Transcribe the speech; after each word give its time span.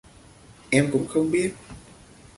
Em 0.71 0.89
cũng 0.91 1.07
không 1.07 1.31
biết 1.31 1.53